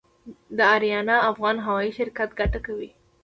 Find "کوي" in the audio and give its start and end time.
2.65-2.89